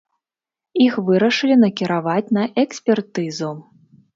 [0.85, 3.51] Іх вырашылі накіраваць на экспертызу.